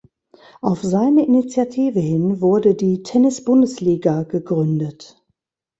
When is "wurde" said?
2.41-2.73